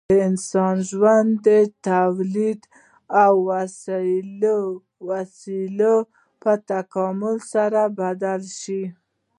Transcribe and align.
د 0.09 0.11
انسان 0.29 0.75
ژوند 0.89 1.29
د 1.47 1.49
تولیدي 1.87 4.49
وسایلو 5.09 5.95
په 6.41 6.51
تکامل 6.71 7.37
سره 7.53 7.81
بدل 7.99 8.41
شو. 8.59 8.81